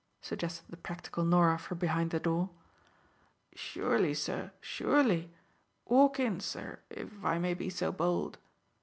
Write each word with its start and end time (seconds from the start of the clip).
suggested 0.19 0.65
the 0.67 0.77
practical 0.77 1.23
Norah 1.23 1.59
from 1.59 1.77
behind 1.77 2.09
the 2.09 2.19
door. 2.19 2.49
"Surely, 3.53 4.15
sir, 4.15 4.51
surely; 4.59 5.29
walk 5.85 6.19
in, 6.19 6.39
sir, 6.39 6.79
if 6.89 7.23
I 7.23 7.37
may 7.37 7.53
be 7.53 7.69
so 7.69 7.91
bold." 7.91 8.39